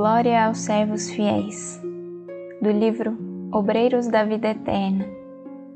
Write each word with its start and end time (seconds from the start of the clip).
Glória 0.00 0.46
aos 0.46 0.58
servos 0.58 1.10
fiéis. 1.10 1.82
Do 2.62 2.70
livro 2.70 3.18
Obreiros 3.50 4.06
da 4.06 4.22
Vida 4.22 4.50
Eterna, 4.50 5.04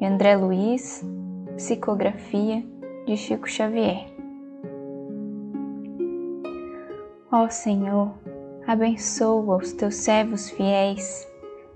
de 0.00 0.06
André 0.06 0.34
Luiz, 0.34 1.06
psicografia 1.54 2.64
de 3.06 3.16
Chico 3.16 3.48
Xavier. 3.48 4.06
Ó 7.30 7.48
Senhor, 7.48 8.10
abençoa 8.66 9.58
os 9.58 9.72
teus 9.72 9.94
servos 9.94 10.50
fiéis, 10.50 11.24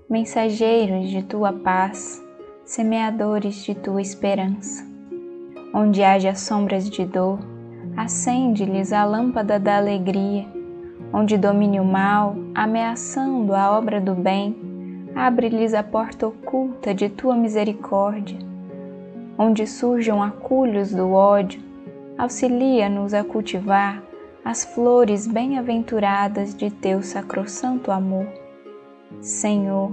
mensageiros 0.09 1.09
de 1.09 1.23
tua 1.23 1.53
paz, 1.53 2.21
semeadores 2.65 3.63
de 3.63 3.73
tua 3.73 4.01
esperança. 4.01 4.85
Onde 5.73 6.03
haja 6.03 6.35
sombras 6.35 6.89
de 6.89 7.05
dor, 7.05 7.39
acende-lhes 7.95 8.91
a 8.91 9.05
lâmpada 9.05 9.57
da 9.57 9.77
alegria 9.77 10.45
onde 11.13 11.37
domine 11.37 11.79
o 11.79 11.85
mal, 11.85 12.35
ameaçando 12.55 13.53
a 13.53 13.77
obra 13.77 14.01
do 14.01 14.15
bem, 14.15 14.55
abre-lhes 15.15 15.75
a 15.75 15.83
porta 15.83 16.25
oculta 16.25 16.91
de 16.91 17.07
tua 17.07 17.35
misericórdia. 17.35 18.39
Onde 19.37 19.67
surjam 19.67 20.23
aculhos 20.23 20.91
do 20.91 21.11
ódio, 21.11 21.61
auxilia-nos 22.17 23.13
a 23.13 23.23
cultivar 23.23 24.01
as 24.43 24.65
flores 24.65 25.27
bem-aventuradas 25.27 26.55
de 26.55 26.71
teu 26.71 27.03
sacrossanto 27.03 27.91
amor. 27.91 28.27
Senhor, 29.21 29.91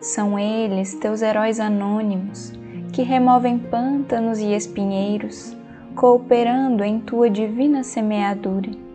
são 0.00 0.38
eles 0.38 0.94
teus 0.94 1.22
heróis 1.22 1.58
anônimos 1.58 2.52
que 2.92 3.02
removem 3.02 3.58
pântanos 3.58 4.38
e 4.38 4.54
espinheiros, 4.54 5.56
cooperando 5.94 6.84
em 6.84 7.00
tua 7.00 7.28
divina 7.28 7.82
semeadura 7.82 8.87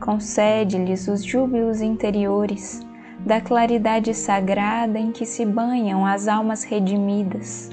Concede-lhes 0.00 1.08
os 1.08 1.24
júbilos 1.24 1.80
interiores 1.80 2.86
da 3.18 3.40
claridade 3.40 4.14
sagrada 4.14 4.98
em 4.98 5.10
que 5.10 5.24
se 5.24 5.44
banham 5.44 6.04
as 6.04 6.28
almas 6.28 6.64
redimidas. 6.64 7.70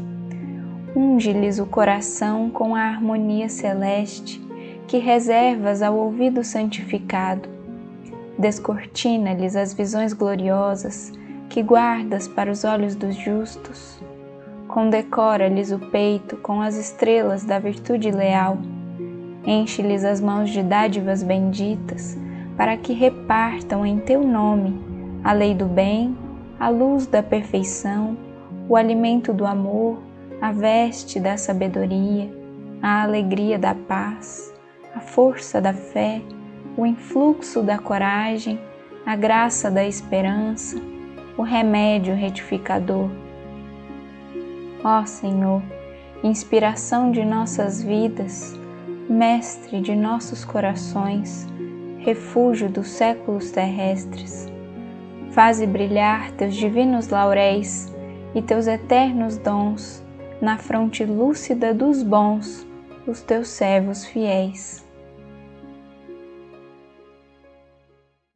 Unge-lhes 0.95 1.59
o 1.59 1.65
coração 1.65 2.49
com 2.49 2.75
a 2.75 2.81
harmonia 2.81 3.49
celeste 3.49 4.41
que 4.87 4.97
reservas 4.97 5.81
ao 5.81 5.95
ouvido 5.95 6.43
santificado. 6.43 7.49
Descortina-lhes 8.37 9.55
as 9.55 9.73
visões 9.73 10.13
gloriosas 10.13 11.11
que 11.49 11.61
guardas 11.61 12.27
para 12.27 12.51
os 12.51 12.63
olhos 12.63 12.95
dos 12.95 13.15
justos. 13.15 14.01
Condecora-lhes 14.67 15.71
o 15.71 15.77
peito 15.77 16.37
com 16.37 16.61
as 16.61 16.75
estrelas 16.75 17.43
da 17.43 17.59
virtude 17.59 18.09
leal 18.11 18.57
Enche-lhes 19.45 20.05
as 20.05 20.21
mãos 20.21 20.49
de 20.49 20.63
dádivas 20.63 21.21
benditas, 21.21 22.17
para 22.55 22.77
que 22.77 22.93
repartam 22.93 23.85
em 23.85 23.99
teu 23.99 24.23
nome 24.23 24.79
a 25.23 25.33
lei 25.33 25.53
do 25.53 25.65
bem, 25.65 26.17
a 26.59 26.69
luz 26.69 27.07
da 27.07 27.23
perfeição, 27.23 28.17
o 28.69 28.75
alimento 28.75 29.33
do 29.33 29.45
amor, 29.45 30.01
a 30.41 30.51
veste 30.51 31.19
da 31.19 31.37
sabedoria, 31.37 32.29
a 32.81 33.03
alegria 33.03 33.57
da 33.57 33.73
paz, 33.73 34.53
a 34.93 34.99
força 34.99 35.61
da 35.61 35.73
fé, 35.73 36.21
o 36.75 36.85
influxo 36.85 37.61
da 37.61 37.77
coragem, 37.77 38.59
a 39.05 39.15
graça 39.15 39.69
da 39.71 39.85
esperança, 39.85 40.81
o 41.37 41.41
remédio 41.41 42.15
retificador. 42.15 43.09
Ó 44.83 45.05
Senhor, 45.05 45.61
inspiração 46.23 47.11
de 47.11 47.23
nossas 47.23 47.81
vidas, 47.81 48.59
Mestre 49.13 49.79
de 49.79 49.95
nossos 49.95 50.43
corações, 50.43 51.47
refúgio 51.99 52.67
dos 52.67 52.87
séculos 52.87 53.51
terrestres, 53.51 54.51
faze 55.29 55.67
brilhar 55.67 56.31
teus 56.31 56.55
divinos 56.55 57.09
lauréis 57.09 57.93
e 58.33 58.41
teus 58.41 58.65
eternos 58.65 59.37
dons 59.37 60.03
na 60.41 60.57
fronte 60.57 61.05
lúcida 61.05 61.75
dos 61.75 62.01
bons, 62.01 62.65
os 63.05 63.21
teus 63.21 63.49
servos 63.49 64.03
fiéis. 64.03 64.83